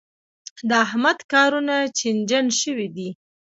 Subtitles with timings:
[0.69, 3.09] د احمد کارونه چينجن شوي دي.